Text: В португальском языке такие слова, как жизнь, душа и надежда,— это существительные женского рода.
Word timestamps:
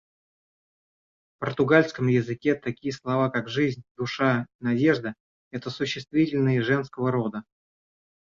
В 1.35 1.39
португальском 1.41 2.07
языке 2.07 2.55
такие 2.55 2.91
слова, 2.91 3.29
как 3.29 3.47
жизнь, 3.47 3.83
душа 3.95 4.47
и 4.59 4.63
надежда,— 4.65 5.13
это 5.51 5.69
существительные 5.69 6.63
женского 6.63 7.11
рода. 7.11 7.43